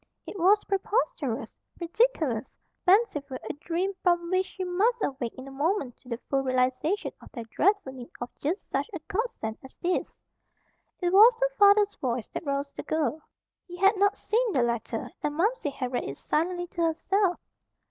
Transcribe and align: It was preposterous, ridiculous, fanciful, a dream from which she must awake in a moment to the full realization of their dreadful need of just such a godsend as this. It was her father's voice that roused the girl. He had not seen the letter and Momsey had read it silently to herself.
It 0.25 0.35
was 0.39 0.63
preposterous, 0.63 1.55
ridiculous, 1.79 2.57
fanciful, 2.85 3.37
a 3.47 3.53
dream 3.53 3.93
from 4.01 4.31
which 4.31 4.47
she 4.47 4.63
must 4.63 5.03
awake 5.03 5.35
in 5.37 5.47
a 5.47 5.51
moment 5.51 5.95
to 5.97 6.09
the 6.09 6.17
full 6.27 6.41
realization 6.41 7.11
of 7.21 7.31
their 7.33 7.43
dreadful 7.43 7.93
need 7.93 8.09
of 8.19 8.31
just 8.39 8.67
such 8.67 8.89
a 8.93 8.99
godsend 9.07 9.59
as 9.63 9.77
this. 9.77 10.17
It 11.01 11.13
was 11.13 11.37
her 11.39 11.55
father's 11.59 11.93
voice 11.97 12.27
that 12.29 12.45
roused 12.47 12.75
the 12.77 12.81
girl. 12.81 13.21
He 13.67 13.77
had 13.77 13.95
not 13.95 14.17
seen 14.17 14.53
the 14.53 14.63
letter 14.63 15.11
and 15.21 15.35
Momsey 15.35 15.69
had 15.69 15.91
read 15.91 16.05
it 16.05 16.17
silently 16.17 16.65
to 16.65 16.81
herself. 16.81 17.39